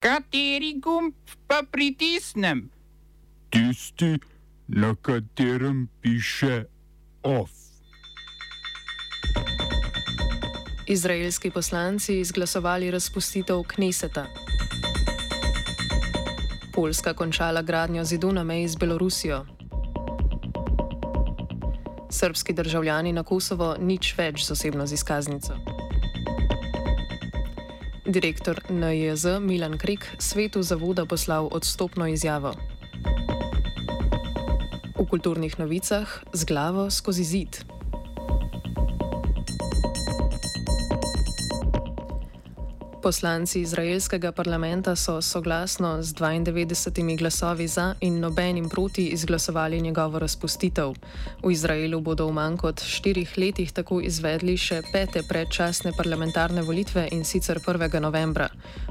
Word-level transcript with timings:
Kateri 0.00 0.80
gumb 0.80 1.12
pa 1.46 1.60
pritisnem? 1.70 2.70
Tisti, 3.50 4.16
na 4.68 4.94
katerem 5.02 5.88
piše 6.00 6.64
OF. 7.22 7.50
Izraelski 10.86 11.50
poslanci 11.50 12.20
izglasovali 12.20 12.90
razpustitev 12.90 13.62
Kneseta. 13.62 14.26
Poljska 16.72 17.14
končala 17.14 17.62
gradnjo 17.62 18.04
zidu 18.04 18.32
na 18.32 18.44
meji 18.44 18.68
z 18.68 18.76
Belorusijo. 18.76 19.46
Srbski 22.10 22.52
državljani 22.52 23.12
na 23.12 23.22
Kosovo 23.22 23.76
nič 23.80 24.14
več 24.18 24.46
z 24.46 24.50
osebno 24.50 24.84
izkaznico. 24.84 25.79
Direktor 28.10 28.58
NJZ 28.70 29.38
Milan 29.40 29.78
Krik 29.78 30.02
svetu 30.18 30.62
zavoda 30.62 31.06
poslal 31.06 31.46
odstopno 31.52 32.08
izjavo. 32.10 32.50
V 34.98 35.06
kulturnih 35.06 35.58
novicah 35.58 36.24
z 36.32 36.44
glavo 36.44 36.90
skozi 36.90 37.24
zid. 37.24 37.62
Poslanci 43.02 43.60
izraelskega 43.60 44.32
parlamenta 44.32 44.96
so 44.96 45.22
soglasno 45.22 46.02
z 46.02 46.14
92 46.14 47.18
glasovi 47.18 47.68
za 47.68 47.94
in 48.00 48.20
nobenim 48.20 48.68
proti 48.68 49.06
izglasovali 49.06 49.80
njegovo 49.80 50.18
razpustitev. 50.18 50.92
V 51.44 51.52
Izraelu 51.52 52.00
bodo 52.00 52.26
v 52.26 52.32
manj 52.32 52.56
kot 52.56 52.82
štirih 52.84 53.38
letih 53.38 53.72
tako 53.72 54.00
izvedli 54.00 54.56
še 54.56 54.82
pete 54.92 55.22
predčasne 55.22 55.92
parlamentarne 55.96 56.62
volitve 56.62 57.08
in 57.12 57.24
sicer 57.24 57.60
1. 57.66 58.00
novembra. 58.00 58.48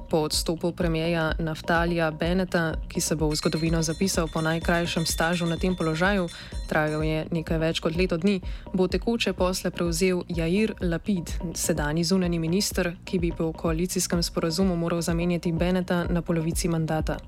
Po 0.10 0.18
odstopu 0.18 0.72
premijeja 0.72 1.32
Naftalija 1.40 2.12
Beneta, 2.12 2.74
ki 2.88 3.02
se 3.02 3.16
bo 3.16 3.28
v 3.30 3.36
zgodovino 3.36 3.84
zapisal 3.84 4.28
po 4.34 4.42
najkrajšem 4.42 5.06
stažu 5.06 5.46
na 5.46 5.58
tem 5.58 5.76
položaju, 5.76 6.26
trajal 6.68 7.04
je 7.04 7.28
nekaj 7.32 7.58
več 7.62 7.80
kot 7.80 7.94
leto 7.94 8.18
dni, 8.18 8.40
bo 8.74 8.88
tekoče 8.88 9.34
posle 9.38 9.70
prevzel 9.72 10.24
Jair 10.28 10.74
Lapid, 10.82 11.30
sedajni 11.54 12.04
zunani 12.04 12.40
minister, 12.40 12.96
ki 13.06 13.20
bi 13.20 13.30
po 13.38 13.52
koalicijskem 13.54 14.24
sporazumu 14.24 14.76
moral 14.76 15.02
zamenjati 15.02 15.52
Beneta 15.52 16.04
na 16.10 16.22
polovici 16.22 16.68
mandata. 16.68 17.20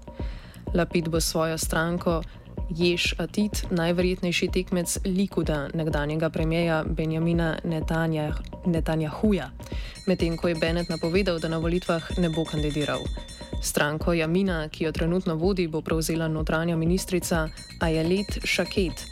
Lapid 0.73 1.09
bo 1.09 1.21
svojo 1.21 1.57
stranko 1.57 2.21
Jež 2.69 3.13
Atit, 3.17 3.65
najverjetnejši 3.71 4.47
tekmec 4.47 4.97
Likuda, 5.05 5.69
nekdanjega 5.73 6.29
premijeja 6.29 6.83
Benjamina 6.83 7.57
Netanjahuja, 8.65 9.49
medtem 10.07 10.37
ko 10.37 10.47
je 10.47 10.55
Benet 10.55 10.89
napovedal, 10.89 11.39
da 11.39 11.47
na 11.47 11.57
volitvah 11.57 12.17
ne 12.17 12.29
bo 12.29 12.45
kandidiral. 12.45 13.01
Stranko 13.61 14.13
Jamina, 14.13 14.69
ki 14.69 14.83
jo 14.83 14.91
trenutno 14.91 15.35
vodi, 15.35 15.67
bo 15.67 15.81
prevzela 15.81 16.27
notranja 16.27 16.75
ministrica 16.75 17.49
Ayelet 17.79 18.39
Shaket. 18.45 19.05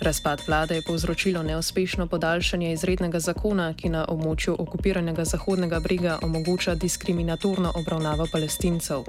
Razpad 0.00 0.40
vlade 0.46 0.74
je 0.74 0.82
povzročilo 0.82 1.42
neuspešno 1.42 2.06
podaljšanje 2.06 2.72
izrednega 2.72 3.20
zakona, 3.20 3.74
ki 3.74 3.88
na 3.88 4.06
območju 4.08 4.56
okupiranega 4.58 5.24
Zahodnega 5.24 5.80
brega 5.80 6.18
omogoča 6.22 6.74
diskriminatorno 6.74 7.72
obravnavo 7.76 8.26
palestincev. 8.32 9.04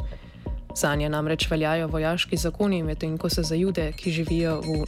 Za 0.75 0.95
nje 0.95 1.09
namreč 1.09 1.49
veljajo 1.49 1.87
vojaški 1.87 2.37
zakoni, 2.37 2.83
medtem 2.83 3.17
ko 3.17 3.29
se 3.29 3.43
za 3.43 3.55
jude, 3.55 3.91
ki 3.91 4.11
živijo 4.11 4.61
v 4.61 4.85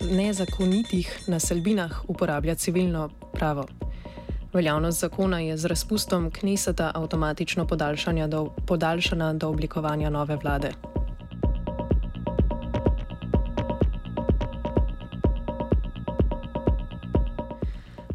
nezakonitih 0.00 1.20
naselbinah, 1.26 2.00
uporablja 2.08 2.54
civilno 2.54 3.10
pravo. 3.32 3.66
Veljavnost 4.52 5.00
zakona 5.00 5.40
je 5.40 5.56
z 5.56 5.64
razpustom 5.64 6.30
Kneseta 6.30 6.90
avtomatično 6.94 7.66
podaljšana 8.66 9.32
do 9.32 9.48
oblikovanja 9.48 10.10
nove 10.10 10.36
vlade. 10.36 10.95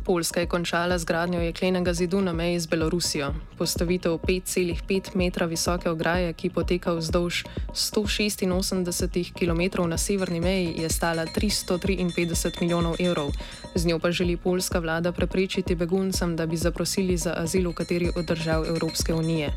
Poljska 0.05 0.39
je 0.39 0.47
končala 0.47 0.97
z 0.97 1.05
gradnjo 1.05 1.39
jeklenega 1.41 1.93
zidu 1.93 2.21
na 2.21 2.33
meji 2.33 2.59
z 2.59 2.67
Belorusijo. 2.67 3.33
Postavitev 3.57 4.11
5,5 4.11 5.15
metra 5.15 5.45
visoke 5.45 5.89
ograje, 5.89 6.33
ki 6.33 6.49
poteka 6.49 6.93
vzdolž 6.93 7.43
186 7.73 9.33
km 9.37 9.89
na 9.89 9.97
severni 9.97 10.39
meji, 10.39 10.73
je 10.81 10.89
stala 10.89 11.25
353 11.25 12.61
milijonov 12.61 12.95
evrov. 12.99 13.29
Z 13.75 13.85
njo 13.85 13.99
pa 13.99 14.11
želi 14.11 14.37
polska 14.37 14.79
vlada 14.79 15.11
preprečiti 15.11 15.75
beguncem, 15.75 16.35
da 16.35 16.45
bi 16.45 16.57
zaprosili 16.57 17.17
za 17.17 17.33
azil 17.37 17.69
v 17.69 17.73
kateri 17.73 18.09
od 18.15 18.25
držav 18.25 18.65
Evropske 18.65 19.13
unije. 19.13 19.53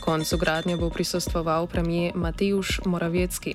Koncu 0.00 0.36
gradnje 0.36 0.76
bo 0.76 0.90
prisostoval 0.90 1.66
premijer 1.66 2.12
Mateusz 2.14 2.80
Moravetski. 2.84 3.54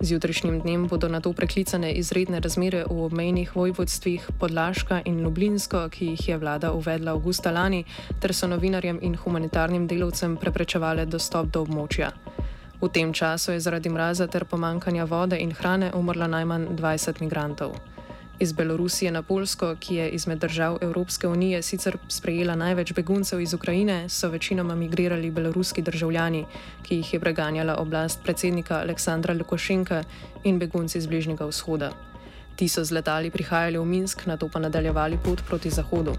Z 0.00 0.10
jutrišnjim 0.14 0.60
dnem 0.60 0.86
bodo 0.86 1.08
na 1.08 1.18
to 1.20 1.32
preklicane 1.32 1.92
izredne 1.92 2.38
razmere 2.40 2.84
v 2.86 3.02
obmejnih 3.02 3.56
vojvodstvih 3.56 4.28
Podlaška 4.38 5.02
in 5.04 5.18
Ljublinsko, 5.18 5.88
ki 5.90 6.06
jih 6.14 6.28
je 6.28 6.36
vlada 6.38 6.70
uvedla 6.72 7.12
avgusta 7.18 7.50
lani, 7.50 7.84
ter 8.22 8.34
so 8.34 8.46
novinarjem 8.46 9.02
in 9.02 9.16
humanitarnim 9.18 9.88
delavcem 9.90 10.36
preprečevale 10.36 11.06
dostop 11.06 11.50
do 11.50 11.66
območja. 11.66 12.12
V 12.80 12.88
tem 12.94 13.12
času 13.12 13.52
je 13.52 13.60
zaradi 13.60 13.90
mraza 13.90 14.26
ter 14.26 14.44
pomankanja 14.44 15.04
vode 15.04 15.36
in 15.36 15.50
hrane 15.50 15.90
umrlo 15.94 16.30
najmanj 16.30 16.68
20 16.78 17.20
migrantov. 17.20 17.74
Iz 18.40 18.52
Belorusije 18.52 19.10
na 19.10 19.22
Polsko, 19.22 19.74
ki 19.80 19.94
je 19.94 20.08
izmed 20.08 20.38
držav 20.38 20.78
Evropske 20.80 21.28
unije 21.28 21.62
sicer 21.62 21.96
sprejela 22.08 22.54
največ 22.54 22.92
beguncev 22.92 23.40
iz 23.40 23.54
Ukrajine, 23.54 24.08
so 24.08 24.28
večinoma 24.28 24.74
migrirali 24.74 25.30
beloruski 25.30 25.82
državljani, 25.82 26.44
ki 26.82 26.96
jih 26.96 27.14
je 27.14 27.20
preganjala 27.20 27.76
oblast 27.76 28.22
predsednika 28.22 28.78
Aleksandra 28.78 29.34
Lukašenka 29.34 30.04
in 30.44 30.58
begunci 30.58 30.98
iz 30.98 31.06
Bližnjega 31.06 31.46
vzhoda. 31.46 31.90
Ti 32.56 32.68
so 32.68 32.84
z 32.84 32.94
letali 32.94 33.30
prihajali 33.30 33.78
v 33.78 33.84
Minsk, 33.84 34.26
na 34.26 34.36
to 34.36 34.48
pa 34.48 34.58
nadaljevali 34.58 35.18
pot 35.24 35.42
proti 35.46 35.70
zahodu. 35.70 36.14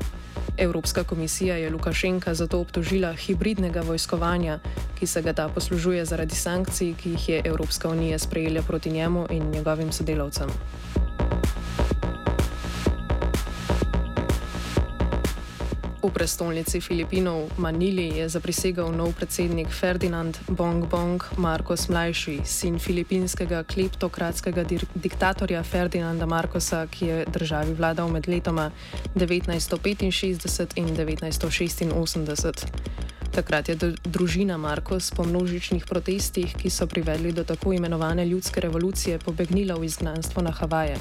Evropska 0.58 1.03
komisija 1.03 1.56
je 1.56 1.69
Lukašenka 1.69 2.34
zato 2.34 2.59
obtožila 2.59 3.13
hibridnega 3.13 3.81
vojskovanja, 3.81 4.59
ki 5.00 5.08
se 5.08 5.22
ga 5.22 5.34
ta 5.34 5.50
poslužuje 5.50 6.06
zaradi 6.06 6.35
sankcij, 6.35 6.94
ki 6.94 7.09
jih 7.09 7.29
je 7.29 7.41
Evropska 7.46 7.90
unija 7.90 8.19
sprejela 8.19 8.62
proti 8.62 8.91
njemu 8.91 9.28
in 9.29 9.52
njegovim 9.52 9.91
sodelavcem. 9.91 10.50
V 15.99 16.07
prestolnici 16.15 16.79
Filipinov, 16.79 17.51
Manili, 17.59 18.15
je 18.23 18.29
zaprisegal 18.31 18.87
nov 18.95 19.19
predsednik 19.19 19.67
Ferdinand 19.67 20.31
Bongbong 20.47 21.19
Marcos 21.35 21.91
Mlajši, 21.91 22.39
sin 22.47 22.79
filipinskega 22.79 23.67
kleptokratskega 23.67 24.63
diktatorja 24.95 25.59
Ferdinanda 25.59 26.23
Marcosa, 26.23 26.87
ki 26.87 27.05
je 27.05 27.25
državi 27.27 27.75
vladal 27.75 28.07
med 28.07 28.31
letoma 28.31 28.71
1965 29.19 30.79
in 30.79 30.95
1986. 30.95 32.71
Takrat 33.35 33.69
je 33.69 33.75
družina 34.07 34.55
Marcos 34.57 35.11
po 35.11 35.27
množičnih 35.27 35.83
protestih, 35.83 36.55
ki 36.55 36.71
so 36.71 36.87
privedli 36.87 37.35
do 37.35 37.43
tako 37.43 37.75
imenovane 37.75 38.25
ljudske 38.25 38.63
revolucije, 38.63 39.19
pobegnila 39.19 39.75
v 39.75 39.83
izgnanstvo 39.83 40.41
na 40.41 40.55
Havaje. 40.55 40.95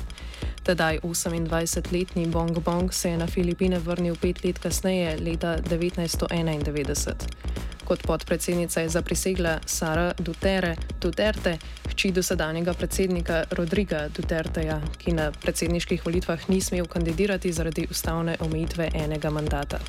Tedaj 0.68 0.98
28-letni 1.00 2.26
Bong 2.26 2.58
Bong 2.58 2.92
se 2.92 3.10
je 3.10 3.16
na 3.16 3.26
Filipine 3.26 3.78
vrnil 3.78 4.16
pet 4.20 4.44
let 4.44 4.58
kasneje, 4.58 5.16
leta 5.16 5.56
1991. 5.64 7.12
Kot 7.84 8.02
podpredsednica 8.02 8.80
je 8.80 8.88
zaprisegla 8.88 9.58
Sara 9.66 10.12
Dutere, 10.18 10.76
Duterte, 11.00 11.56
hči 11.88 12.12
dosedanjega 12.12 12.74
predsednika 12.74 13.44
Rodriga 13.50 14.08
Duterteja, 14.12 14.80
ki 14.98 15.16
na 15.16 15.30
predsedniških 15.32 16.04
volitvah 16.04 16.48
ni 16.52 16.60
smel 16.60 16.84
kandidirati 16.84 17.52
zaradi 17.52 17.86
ustavne 17.90 18.36
omejitve 18.40 18.90
enega 18.94 19.30
mandata. 19.30 19.80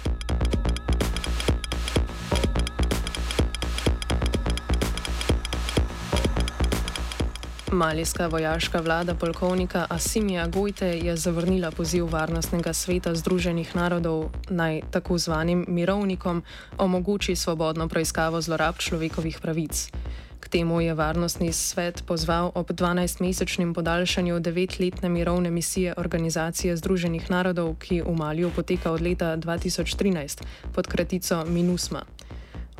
Malijska 7.71 8.27
vojaška 8.27 8.79
vlada 8.79 9.15
polkovnika 9.15 9.85
Asimija 9.89 10.47
Gojte 10.47 10.87
je 10.87 11.15
zavrnila 11.17 11.71
poziv 11.71 12.05
Varnostnega 12.11 12.73
sveta 12.73 13.15
Združenih 13.15 13.75
narodov 13.75 14.31
naj 14.49 14.81
tako 14.91 15.17
zvanim 15.17 15.65
mirovnikom 15.67 16.43
omogoči 16.77 17.35
svobodno 17.35 17.87
preiskavo 17.87 18.41
zlorab 18.41 18.77
človekovih 18.77 19.39
pravic. 19.41 19.91
K 20.39 20.47
temu 20.49 20.81
je 20.81 20.93
Varnostni 20.93 21.53
svet 21.53 22.03
pozval 22.07 22.51
ob 22.55 22.71
12-mesečnem 22.71 23.73
podaljšanju 23.73 24.39
devetletne 24.39 25.09
mirovne 25.09 25.51
misije 25.51 25.93
Organizacije 25.97 26.77
Združenih 26.77 27.29
narodov, 27.29 27.75
ki 27.79 28.01
v 28.01 28.15
Maliju 28.15 28.51
poteka 28.55 28.91
od 28.91 29.01
leta 29.01 29.37
2013 29.37 30.41
pod 30.73 30.87
kratico 30.87 31.45
MINUSMA. 31.45 32.18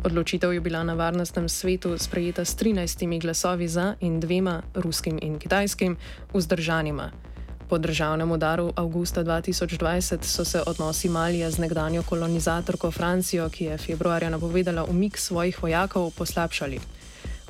Odločitev 0.03 0.53
je 0.53 0.61
bila 0.63 0.83
na 0.83 0.93
varnostnem 0.95 1.49
svetu 1.49 1.97
sprejeta 1.97 2.45
s 2.45 2.55
13 2.55 3.19
glasovi 3.19 3.67
za 3.67 3.95
in 3.99 4.19
dvema, 4.19 4.61
ruskim 4.75 5.19
in 5.21 5.39
kitajskim, 5.39 5.97
vzdržanima. 6.33 7.11
Po 7.69 7.77
državnem 7.77 8.31
udaru 8.31 8.73
avgusta 8.75 9.23
2020 9.23 10.23
so 10.23 10.45
se 10.45 10.61
odnosi 10.67 11.09
Malija 11.09 11.51
z 11.51 11.59
nekdanjo 11.59 12.03
kolonizatorko 12.03 12.91
Francijo, 12.91 13.49
ki 13.49 13.63
je 13.63 13.77
februarja 13.77 14.29
napovedala 14.29 14.83
umik 14.83 15.17
svojih 15.17 15.63
vojakov, 15.63 16.11
poslabšali. 16.17 16.79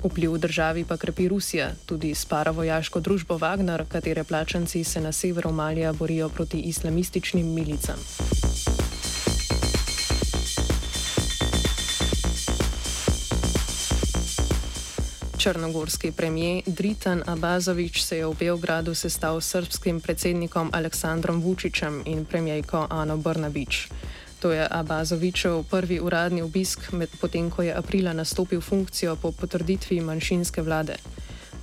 Vpliv 0.04 0.34
v 0.34 0.38
državi 0.40 0.86
pa 0.86 0.98
krepi 0.98 1.28
Rusija, 1.28 1.72
tudi 1.86 2.16
s 2.16 2.26
paravojaško 2.26 3.00
družbo 3.00 3.38
Wagner, 3.38 3.86
katere 3.88 4.24
plačanci 4.24 4.84
se 4.84 5.02
na 5.02 5.12
severu 5.12 5.52
Malija 5.52 5.94
borijo 5.94 6.30
proti 6.30 6.60
islamističnim 6.60 7.54
milicam. 7.54 8.00
Črnogorski 15.40 16.12
premijer 16.12 16.64
Dritan 16.66 17.24
Abazovič 17.26 18.02
se 18.04 18.18
je 18.18 18.26
v 18.28 18.36
Beogradu 18.40 18.96
sestal 18.96 19.42
s 19.42 19.48
srpskim 19.48 20.02
predsednikom 20.02 20.70
Aleksandrom 20.74 21.42
Vučićem 21.42 22.02
in 22.06 22.26
premijejko 22.26 22.88
Ano 22.90 23.18
Brnabič. 23.18 23.88
To 24.40 24.52
je 24.52 24.68
Abazovičev 24.72 25.64
prvi 25.64 26.00
uradni 26.00 26.42
obisk, 26.42 26.92
med, 26.92 27.10
potem 27.22 27.50
ko 27.50 27.62
je 27.62 27.74
aprila 27.74 28.14
nastopil 28.14 28.62
funkcijo 28.62 29.16
po 29.16 29.32
potrditvi 29.32 30.02
manjšinske 30.02 30.62
vlade. 30.62 30.96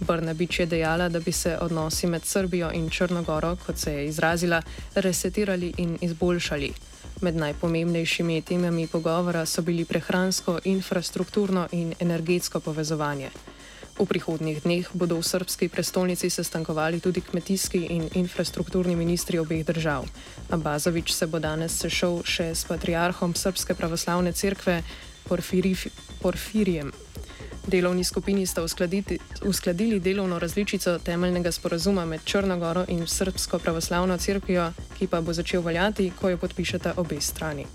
Brnabič 0.01 0.61
je 0.61 0.67
dejala, 0.67 1.09
da 1.09 1.21
bi 1.21 1.33
se 1.33 1.59
odnosi 1.61 2.07
med 2.07 2.25
Srbijo 2.25 2.71
in 2.73 2.89
Črnogoro, 2.91 3.57
kot 3.67 3.79
se 3.79 3.93
je 3.93 4.07
izrazila, 4.07 4.63
resetirali 4.95 5.75
in 5.77 5.99
izboljšali. 6.01 6.73
Med 7.21 7.37
najpomembnejšimi 7.37 8.43
temami 8.43 8.87
pogovora 8.87 9.47
so 9.47 9.63
bili 9.63 9.85
prehransko, 9.85 10.59
infrastrukturno 10.65 11.69
in 11.73 11.95
energetsko 12.01 12.61
povezovanje. 12.61 13.31
V 13.97 14.05
prihodnjih 14.05 14.61
dneh 14.61 14.85
bodo 14.93 15.17
v 15.17 15.25
srpski 15.25 15.73
prestolnici 15.73 16.29
sestankovali 16.29 17.01
tudi 17.01 17.25
kmetijski 17.25 17.97
in 17.97 18.05
infrastrukturni 18.13 18.93
ministri 18.93 19.41
obeh 19.41 19.65
držav. 19.65 20.05
Abazovič 20.53 21.17
se 21.17 21.25
bo 21.27 21.41
danes 21.41 21.73
sešel 21.81 22.21
še 22.21 22.53
s 22.53 22.69
patriarhom 22.69 23.33
Srpske 23.33 23.73
pravoslavne 23.73 24.37
cerkve 24.37 24.83
Porfirijem. 26.21 26.93
Delovni 27.67 28.05
skupini 28.05 28.47
sta 28.47 28.61
uskladili 29.43 30.01
delovno 30.01 30.39
različico 30.39 30.99
temeljnega 30.99 31.53
sporazuma 31.53 32.05
med 32.05 32.21
Črnogoro 32.25 32.85
in 32.89 33.07
Srpsko 33.07 33.59
pravoslavno 33.59 34.19
cerkvijo, 34.19 34.73
ki 34.99 35.09
pa 35.09 35.21
bo 35.21 35.33
začel 35.33 35.65
veljati, 35.65 36.13
ko 36.21 36.31
jo 36.31 36.37
podpišeta 36.39 36.95
obe 36.97 37.21
strani. 37.21 37.67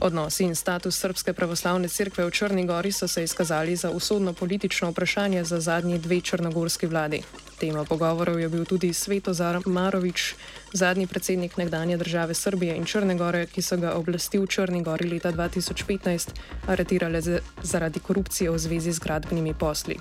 Odnosi 0.00 0.44
in 0.44 0.54
status 0.54 0.98
Srpske 0.98 1.32
pravoslavne 1.32 1.88
cerkve 1.88 2.24
v 2.26 2.30
Črni 2.30 2.66
Gori 2.66 2.92
so 2.92 3.08
se 3.08 3.22
izkazali 3.24 3.76
za 3.76 3.90
usodno 3.90 4.32
politično 4.32 4.90
vprašanje 4.90 5.44
za 5.44 5.60
zadnji 5.60 5.98
dve 5.98 6.20
črnogorski 6.20 6.86
vladi. 6.86 7.22
Tema 7.60 7.84
pogovorov 7.84 8.40
je 8.40 8.48
bil 8.48 8.64
tudi 8.64 8.92
Svetozar 8.92 9.60
Marovič, 9.66 10.34
zadnji 10.72 11.06
predsednik 11.06 11.56
nekdanje 11.56 11.96
države 11.96 12.34
Srbije 12.34 12.76
in 12.76 12.84
Črne 12.84 13.14
Gore, 13.14 13.46
ki 13.46 13.62
so 13.62 13.76
ga 13.76 13.94
oblasti 13.94 14.38
v 14.38 14.46
Črni 14.46 14.82
Gori 14.82 15.08
leta 15.08 15.32
2015 15.32 16.28
aretirale 16.66 17.22
zaradi 17.62 18.00
korupcije 18.00 18.50
v 18.50 18.58
zvezi 18.58 18.92
z 18.92 18.98
gradbenimi 18.98 19.54
posli. 19.54 19.96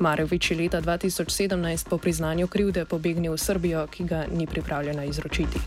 Marovič 0.00 0.50
je 0.50 0.56
leta 0.56 0.80
2017 0.80 1.88
po 1.88 1.98
priznanju 1.98 2.46
krivde 2.48 2.84
pobegnil 2.84 3.32
v 3.32 3.38
Srbijo, 3.38 3.86
ki 3.86 4.04
ga 4.04 4.26
ni 4.34 4.46
pripravljena 4.46 5.04
izročiti. 5.04 5.60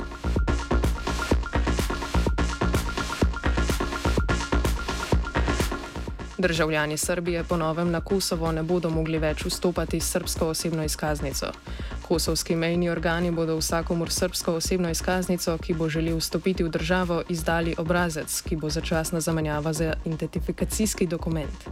Državljani 6.45 6.97
Srbije 6.97 7.43
po 7.43 7.57
novem 7.57 7.91
na 7.91 8.01
Kosovo 8.01 8.51
ne 8.51 8.63
bodo 8.63 8.89
mogli 8.89 9.17
več 9.17 9.45
vstopati 9.45 9.99
s 9.99 10.11
srbsko 10.11 10.47
osebno 10.47 10.83
izkaznico. 10.85 11.47
Kosovski 12.07 12.55
mejni 12.55 12.89
organi 12.89 13.31
bodo 13.31 13.55
vsakomur 13.57 14.11
srbsko 14.13 14.53
osebno 14.59 14.91
izkaznico, 14.93 15.57
ki 15.57 15.73
bo 15.73 15.89
želel 15.89 16.19
vstopiti 16.19 16.63
v 16.63 16.69
državo, 16.69 17.23
izdali 17.29 17.73
obrazec, 17.77 18.41
ki 18.41 18.59
bo 18.61 18.69
začasna 18.69 19.21
zamenjava 19.21 19.73
za 19.73 19.93
identifikacijski 20.05 21.07
dokument. 21.07 21.65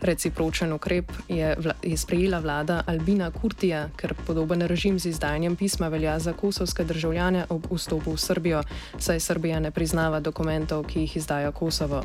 Recipročen 0.00 0.72
ukrep 0.72 1.12
je, 1.28 1.56
vla, 1.58 1.74
je 1.82 1.96
sprejela 1.96 2.38
vlada 2.44 2.82
Albina 2.86 3.30
Kurtija, 3.30 3.88
ker 3.96 4.14
podoben 4.26 4.60
režim 4.68 4.98
z 4.98 5.14
izdajanjem 5.14 5.56
pisma 5.56 5.88
velja 5.88 6.18
za 6.18 6.32
kosovske 6.32 6.84
državljane 6.84 7.46
ob 7.48 7.72
vstopu 7.72 8.12
v 8.12 8.20
Srbijo, 8.20 8.62
saj 8.98 9.20
Srbija 9.20 9.60
ne 9.60 9.70
priznava 9.70 10.20
dokumentov, 10.20 10.84
ki 10.84 11.00
jih 11.00 11.16
izdaja 11.16 11.52
Kosovo. 11.52 12.04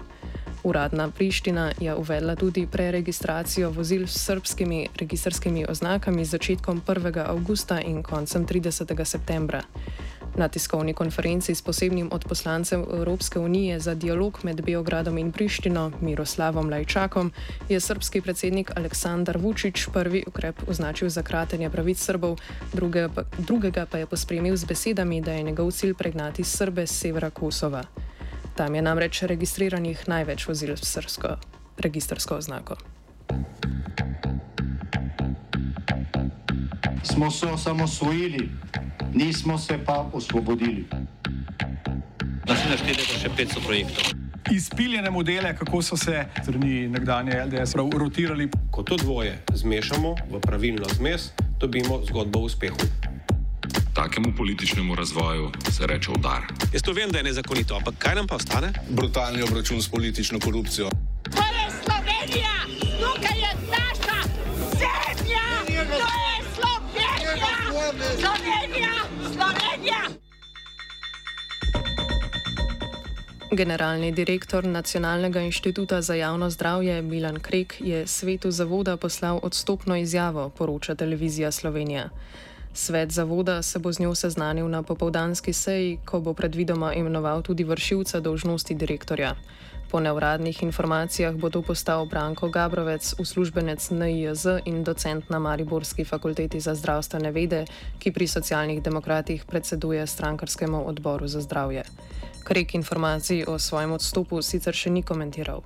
Uradna 0.65 1.12
Priština 1.12 1.71
je 1.79 1.95
uvedla 1.95 2.35
tudi 2.35 2.67
preregistracijo 2.67 3.69
vozil 3.69 4.07
s 4.07 4.25
srpskimi 4.25 4.88
registrskimi 4.97 5.65
oznakami 5.69 6.25
z 6.25 6.29
začetkom 6.29 6.81
1. 6.88 7.21
avgusta 7.29 7.81
in 7.81 8.03
koncem 8.03 8.45
30. 8.45 9.06
septembra. 9.06 9.62
Na 10.35 10.47
tiskovni 10.47 10.94
konferenci 10.94 11.56
s 11.56 11.62
posebnim 11.62 12.09
odposlancem 12.12 12.81
Evropske 12.81 13.39
unije 13.39 13.79
za 13.79 13.94
dialog 13.94 14.39
med 14.44 14.65
Beogradom 14.65 15.17
in 15.17 15.31
Prištino, 15.31 15.91
Miroslavom 16.01 16.69
Lajčakom, 16.69 17.31
je 17.69 17.79
srpski 17.79 18.21
predsednik 18.21 18.71
Aleksandar 18.75 19.38
Vučić 19.38 19.85
prvi 19.94 20.23
ukrep 20.27 20.56
označil 20.67 21.09
za 21.09 21.21
kratenje 21.21 21.69
pravic 21.69 22.00
Srbov, 22.00 22.39
druge 22.73 23.07
drugega 23.38 23.85
pa 23.85 23.97
je 23.97 24.06
pospremil 24.06 24.56
z 24.56 24.65
besedami, 24.65 25.21
da 25.21 25.31
je 25.31 25.44
njegov 25.44 25.71
cilj 25.71 25.94
pregnati 25.94 26.44
Srbe 26.44 26.88
z 26.88 26.91
severa 26.91 27.29
Kosova. 27.29 27.83
Tam 28.56 28.75
je 28.75 28.81
namreč 28.81 29.22
registriranih 29.22 30.07
največ 30.07 30.48
vozil 30.48 30.78
s 30.78 30.88
srsko 30.88 31.36
registrsko 31.78 32.36
oznako. 32.36 32.75
Smo 37.04 37.31
se 37.31 37.48
osamosvojili, 37.48 38.50
nismo 39.13 39.57
se 39.57 39.80
pa 39.86 40.10
osvobodili. 40.13 40.86
Naslednje 42.48 42.78
število 42.78 43.13
je 43.13 43.19
še 43.19 43.30
500 43.30 43.66
projektov. 43.66 44.04
Izpiljene 44.52 45.12
modele, 45.12 45.56
kako 45.58 45.81
so 45.81 45.98
se 45.98 46.25
strani 46.44 46.88
nekdanje 46.88 47.44
LDS 47.46 47.75
rotirali. 47.75 48.50
Ko 48.72 48.84
to 48.84 48.98
dvoje 48.98 49.42
zmešamo 49.54 50.16
v 50.31 50.40
pravilno 50.40 50.86
zmes, 50.96 51.31
dobimo 51.60 52.01
zgodbo 52.06 52.40
o 52.40 52.44
uspehu. 52.44 52.78
Takemu 53.95 54.33
političnemu 54.38 54.95
razvoju 54.95 55.51
se 55.71 55.88
reče 55.88 56.12
udar. 56.12 56.42
Jaz 56.74 56.81
to 56.81 56.94
vem, 56.94 57.09
da 57.12 57.18
je 57.18 57.24
nezakonito, 57.24 57.75
ampak 57.75 57.94
kaj 57.97 58.15
nam 58.15 58.27
pa 58.27 58.36
ostane? 58.36 58.74
Brutalni 58.89 59.44
obračun 59.44 59.81
s 59.81 59.89
politično 59.89 60.39
korupcijo. 60.39 60.89
To 61.24 61.44
je 61.57 61.65
Slovenija, 61.83 62.56
tukaj 63.00 63.39
je 63.39 63.51
naša 63.71 64.19
zemlja, 64.80 65.45
to 65.88 66.12
je 66.25 66.36
Slovenija, 66.56 67.92
Slovenija, 68.19 68.94
Slovenija. 69.36 70.01
Generalni 73.51 74.12
direktor 74.12 74.65
Nacionalnega 74.65 75.41
inštituta 75.41 76.01
za 76.01 76.13
javno 76.15 76.50
zdravje 76.50 77.01
Milan 77.01 77.39
Krek 77.39 77.75
je 77.80 78.07
svetu 78.07 78.51
zavoda 78.51 78.98
poslal 78.98 79.39
odstopno 79.44 79.95
izjavo, 79.95 80.50
poroča 80.50 80.96
televizija 80.96 81.51
Slovenija. 81.51 82.10
Svet 82.75 83.12
zavoda 83.12 83.62
se 83.62 83.79
bo 83.79 83.91
z 83.91 84.00
njo 84.00 84.15
seznanil 84.15 84.67
na 84.70 84.84
popovdanski 84.84 85.53
seji, 85.53 85.98
ko 86.05 86.20
bo 86.20 86.34
predvidoma 86.34 86.94
imenoval 86.94 87.41
tudi 87.41 87.63
vršilca 87.63 88.20
dolžnosti 88.20 88.75
direktorja. 88.75 89.36
Po 89.91 90.00
neuradnih 90.00 90.63
informacijah 90.63 91.36
bo 91.36 91.50
to 91.50 91.62
postal 91.62 92.05
Branko 92.05 92.50
Gabrovec, 92.50 93.13
uslužbenec 93.20 93.89
NIJZ 93.89 94.46
in 94.65 94.84
docent 94.84 95.29
na 95.29 95.39
Mariborski 95.39 96.03
fakulteti 96.03 96.60
za 96.60 96.75
zdravstvene 96.75 97.32
vede, 97.32 97.65
ki 98.00 98.12
pri 98.12 98.27
socialnih 98.27 98.84
demokratih 98.84 99.46
predseduje 99.46 100.08
strankarskemu 100.08 100.88
odboru 100.88 101.27
za 101.27 101.41
zdravje. 101.41 101.84
Krek 102.44 102.75
informacij 102.75 103.46
o 103.48 103.60
svojem 103.60 103.91
odstopu 103.91 104.41
sicer 104.41 104.75
še 104.75 104.89
ni 104.89 105.03
komentiral. 105.03 105.63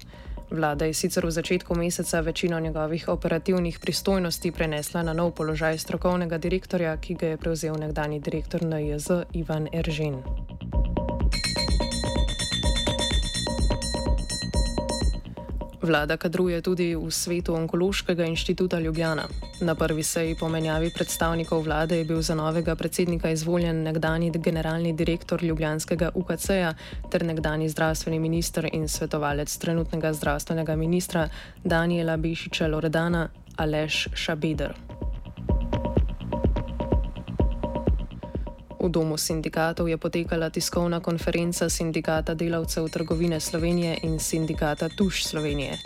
Vlada 0.51 0.85
je 0.85 0.93
sicer 0.93 1.25
v 1.25 1.31
začetku 1.31 1.75
meseca 1.75 2.19
večino 2.19 2.59
njegovih 2.59 3.07
operativnih 3.07 3.79
pristojnosti 3.79 4.51
prenesla 4.51 5.03
na 5.03 5.13
nov 5.13 5.31
položaj 5.31 5.77
strokovnega 5.77 6.37
direktorja, 6.37 6.97
ki 6.97 7.13
ga 7.13 7.27
je 7.27 7.37
prevzel 7.37 7.77
nekdani 7.77 8.19
direktor 8.19 8.63
NJZ 8.63 9.29
Ivan 9.33 9.67
Eržin. 9.73 10.23
Vlada 15.81 16.17
kadruje 16.17 16.59
tudi 16.61 16.91
v 16.95 17.07
svetu 17.07 17.55
Onkološkega 17.55 18.25
inštituta 18.27 18.79
Ljubljana. 18.79 19.23
Na 19.61 19.75
prvi 19.75 20.03
seji 20.03 20.35
pomenjavi 20.35 20.91
predstavnikov 20.91 21.63
vlade 21.63 21.97
je 21.97 22.05
bil 22.05 22.21
za 22.21 22.35
novega 22.35 22.75
predsednika 22.75 23.31
izvoljen 23.31 23.83
nekdani 23.83 24.31
generalni 24.31 24.93
direktor 24.93 25.43
Ljubljanskega 25.43 26.11
UKC-ja 26.15 26.73
ter 27.11 27.25
nekdani 27.25 27.69
zdravstveni 27.69 28.19
minister 28.19 28.69
in 28.73 28.87
svetovalec 28.87 29.57
trenutnega 29.57 30.13
zdravstvenega 30.13 30.75
ministra 30.75 31.29
Daniela 31.63 32.17
Bišiča 32.17 32.67
Loredana 32.67 33.29
Aleš 33.55 34.07
Šabeder. 34.13 34.98
Domu 38.91 39.17
sindikatov 39.17 39.89
je 39.89 39.97
potekala 39.97 40.49
tiskovna 40.49 40.99
konferenca 40.99 41.69
Sindikata 41.69 42.33
delavcev 42.33 42.89
trgovine 42.89 43.39
Slovenije 43.39 43.97
in 44.03 44.19
Sindikata 44.19 44.89
Tuš 44.89 45.25
Slovenije. 45.25 45.77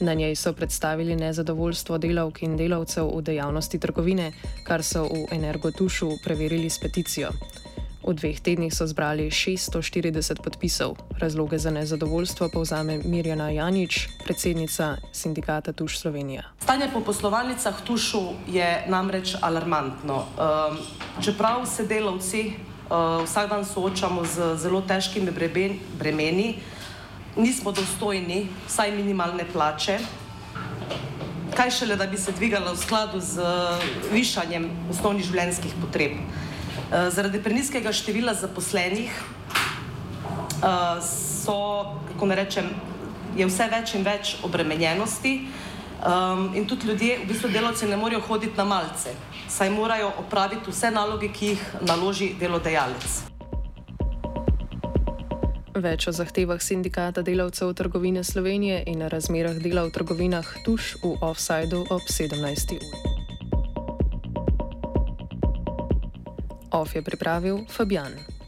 Na 0.00 0.14
njej 0.14 0.36
so 0.36 0.52
predstavili 0.52 1.16
nezadovoljstvo 1.16 1.98
delavk 1.98 2.42
in 2.42 2.56
delavcev 2.56 3.10
v 3.16 3.22
dejavnosti 3.22 3.78
trgovine, 3.78 4.32
kar 4.64 4.82
so 4.82 5.04
v 5.04 5.26
Energotušu 5.30 6.10
preverili 6.24 6.70
s 6.70 6.78
peticijo. 6.78 7.30
V 8.00 8.16
dveh 8.16 8.40
tednih 8.40 8.72
so 8.72 8.88
zbrali 8.88 9.28
640 9.28 10.40
podpisov. 10.40 10.96
Razloge 11.20 11.60
za 11.60 11.68
nezadovoljstvo 11.68 12.48
povzame 12.48 12.96
Mirjana 13.04 13.52
Janič, 13.52 14.08
predsednica 14.24 14.96
sindikata 15.12 15.76
Tuš 15.76 16.00
Slovenija. 16.00 16.48
Stanje 16.64 16.88
po 16.92 17.04
poslovalnicah 17.04 17.76
Tušu 17.84 18.48
je 18.48 18.84
namreč 18.88 19.36
alarmantno. 19.40 20.16
Um, 20.16 20.80
čeprav 21.20 21.66
se 21.68 21.84
delavci 21.84 22.56
uh, 22.88 23.20
vsak 23.28 23.52
dan 23.52 23.64
soočamo 23.68 24.24
z 24.24 24.56
zelo 24.56 24.80
težkimi 24.80 25.28
bremeni, 25.98 26.56
nismo 27.36 27.72
dostojni 27.72 28.48
vsaj 28.66 28.96
minimalne 28.96 29.44
plače. 29.52 29.98
Kaj 31.52 31.70
šele, 31.70 31.96
da 32.00 32.06
bi 32.06 32.16
se 32.16 32.32
dvigala 32.32 32.72
v 32.72 32.80
skladu 32.80 33.20
z 33.20 33.44
višanjem 34.08 34.70
osnovnih 34.88 35.26
življenjskih 35.26 35.76
potreb. 35.84 36.16
Eh, 36.90 37.10
zaradi 37.10 37.38
preniskega 37.42 37.92
števila 37.92 38.34
zaposlenih 38.34 39.10
uh, 39.14 40.98
so, 41.06 41.86
kako 42.08 42.26
ne 42.26 42.34
rečem, 42.34 42.66
je 43.38 43.46
vse 43.46 43.68
več 43.70 43.92
in 43.94 44.02
več 44.02 44.32
obremenjenosti 44.42 45.34
um, 46.02 46.48
in 46.58 46.66
tudi 46.66 46.90
ljudje, 46.90 47.20
v 47.22 47.28
bistvu 47.30 47.50
delavci, 47.54 47.86
ne 47.86 47.96
morejo 47.96 48.24
hoditi 48.26 48.58
na 48.58 48.66
malce, 48.66 49.14
saj 49.46 49.70
morajo 49.70 50.10
opraviti 50.18 50.74
vse 50.74 50.90
naloge, 50.90 51.30
ki 51.30 51.52
jih 51.52 51.62
naloži 51.86 52.32
delodajalec. 52.40 53.20
Več 55.78 56.08
o 56.10 56.12
zahtevah 56.12 56.58
sindikata 56.58 57.22
delavcev 57.22 57.70
trgovine 57.78 58.26
Slovenije 58.26 58.82
in 58.90 59.06
razmerah 59.06 59.62
dela 59.62 59.86
v 59.86 59.94
trgovinah 59.94 60.52
tuš 60.66 60.96
v 61.06 61.14
offsajdu 61.22 61.86
ob 61.86 62.02
17. 62.10 62.82
uri. 62.82 63.09
OF 66.70 66.94
je 66.94 67.02
pripravil 67.02 67.64
Fabian. 67.68 68.39